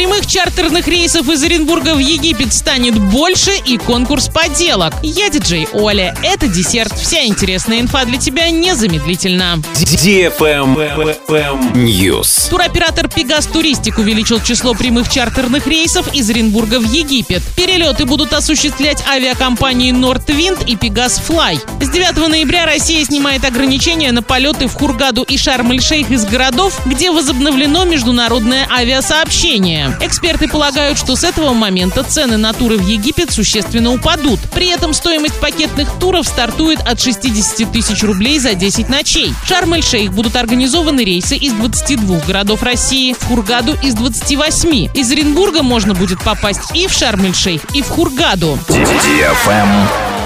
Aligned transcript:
Прямых 0.00 0.26
чартерных 0.26 0.88
рейсов 0.88 1.28
из 1.28 1.42
Оренбурга 1.42 1.94
в 1.94 1.98
Египет 1.98 2.54
станет 2.54 2.98
больше 2.98 3.50
и 3.66 3.76
конкурс 3.76 4.30
поделок. 4.30 4.94
Я 5.02 5.28
диджей 5.28 5.68
Оля. 5.74 6.16
Это 6.22 6.48
десерт. 6.48 6.98
Вся 6.98 7.26
интересная 7.26 7.80
инфа 7.80 8.06
для 8.06 8.16
тебя 8.16 8.48
незамедлительно. 8.48 9.62
News. 11.74 12.48
Туроператор 12.48 13.10
Пегас 13.10 13.44
Туристик 13.44 13.98
увеличил 13.98 14.40
число 14.40 14.72
прямых 14.72 15.10
чартерных 15.10 15.66
рейсов 15.66 16.14
из 16.14 16.30
Оренбурга 16.30 16.80
в 16.80 16.90
Египет. 16.90 17.42
Перелеты 17.54 18.06
будут 18.06 18.32
осуществлять 18.32 19.04
авиакомпании 19.06 19.92
Nordwind 19.92 20.64
и 20.66 20.76
Пегас 20.76 21.20
Fly. 21.28 21.60
С 21.84 21.90
9 21.90 22.26
ноября 22.26 22.64
Россия 22.64 23.04
снимает 23.04 23.44
ограничения 23.44 24.12
на 24.12 24.22
полеты 24.22 24.66
в 24.66 24.72
Хургаду 24.72 25.24
и 25.24 25.36
Шарм-эль-Шейх 25.36 26.10
из 26.10 26.24
городов, 26.24 26.80
где 26.86 27.10
возобновлено 27.10 27.84
международное 27.84 28.66
авиасообщение. 28.70 29.89
Эксперты 30.00 30.48
полагают, 30.48 30.98
что 30.98 31.16
с 31.16 31.24
этого 31.24 31.52
момента 31.52 32.02
цены 32.02 32.36
на 32.36 32.52
туры 32.52 32.76
в 32.76 32.86
Египет 32.86 33.30
существенно 33.30 33.92
упадут. 33.92 34.40
При 34.54 34.68
этом 34.68 34.94
стоимость 34.94 35.38
пакетных 35.40 35.88
туров 35.98 36.26
стартует 36.26 36.80
от 36.80 37.00
60 37.00 37.70
тысяч 37.72 38.02
рублей 38.02 38.38
за 38.38 38.54
10 38.54 38.88
ночей. 38.88 39.34
В 39.44 39.48
Шарм-эль-Шейх 39.48 40.12
будут 40.12 40.36
организованы 40.36 41.00
рейсы 41.00 41.36
из 41.36 41.52
22 41.52 42.20
городов 42.26 42.62
России, 42.62 43.12
в 43.12 43.24
Хургаду 43.24 43.76
из 43.82 43.94
28. 43.94 44.90
Из 44.94 45.10
Оренбурга 45.10 45.62
можно 45.62 45.94
будет 45.94 46.22
попасть 46.22 46.74
и 46.74 46.86
в 46.86 46.92
Шарм-эль-Шейх, 46.92 47.62
и 47.74 47.82
в 47.82 47.88
Хургаду. 47.88 48.58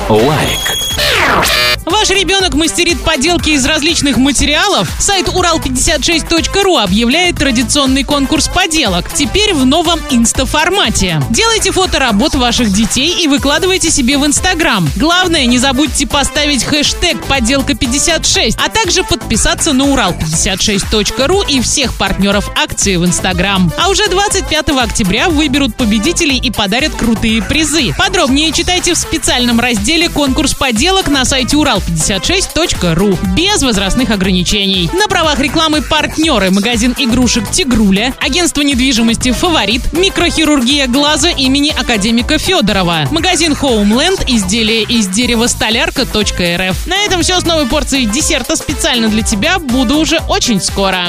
Лайк. 0.08 1.63
Ваш 2.04 2.10
ребенок 2.10 2.52
мастерит 2.52 3.00
поделки 3.00 3.48
из 3.48 3.64
различных 3.64 4.18
материалов? 4.18 4.90
Сайт 4.98 5.28
урал56.ру 5.28 6.76
объявляет 6.76 7.38
традиционный 7.38 8.04
конкурс 8.04 8.46
поделок. 8.46 9.10
Теперь 9.10 9.54
в 9.54 9.64
новом 9.64 9.98
инста-формате. 10.10 11.22
Делайте 11.30 11.70
фото 11.70 11.98
работ 11.98 12.34
ваших 12.34 12.70
детей 12.70 13.22
и 13.24 13.26
выкладывайте 13.26 13.90
себе 13.90 14.18
в 14.18 14.26
Инстаграм. 14.26 14.86
Главное, 14.96 15.46
не 15.46 15.56
забудьте 15.56 16.06
поставить 16.06 16.64
хэштег 16.64 17.24
«Поделка56», 17.26 18.58
а 18.62 18.68
также 18.68 19.02
подписаться 19.02 19.72
на 19.72 19.84
урал56.ру 19.84 21.40
и 21.48 21.62
всех 21.62 21.94
партнеров 21.94 22.50
акции 22.54 22.96
в 22.96 23.06
Инстаграм. 23.06 23.72
А 23.78 23.88
уже 23.88 24.08
25 24.08 24.68
октября 24.78 25.30
выберут 25.30 25.74
победителей 25.74 26.36
и 26.36 26.50
подарят 26.50 26.94
крутые 26.94 27.40
призы. 27.40 27.94
Подробнее 27.96 28.52
читайте 28.52 28.92
в 28.92 28.98
специальном 28.98 29.58
разделе 29.58 30.10
«Конкурс 30.10 30.52
поделок» 30.52 31.08
на 31.08 31.24
сайте 31.24 31.56
урал56.ру 31.94 33.18
без 33.34 33.62
возрастных 33.62 34.10
ограничений. 34.10 34.90
На 34.92 35.08
правах 35.08 35.38
рекламы 35.38 35.82
партнеры 35.82 36.50
магазин 36.50 36.94
игрушек 36.98 37.50
«Тигруля», 37.50 38.12
агентство 38.20 38.62
недвижимости 38.62 39.32
«Фаворит», 39.32 39.92
микрохирургия 39.92 40.86
глаза 40.86 41.30
имени 41.30 41.70
академика 41.70 42.38
Федорова, 42.38 43.08
магазин 43.10 43.52
Homeland, 43.52 44.24
изделия 44.26 44.82
из 44.82 45.06
дерева 45.06 45.46
столярка.рф. 45.46 46.86
На 46.86 46.96
этом 47.04 47.22
все 47.22 47.40
с 47.40 47.44
новой 47.44 47.66
порцией 47.66 48.06
десерта 48.06 48.56
специально 48.56 49.08
для 49.08 49.22
тебя. 49.22 49.58
Буду 49.58 49.98
уже 49.98 50.18
очень 50.28 50.60
скоро. 50.60 51.06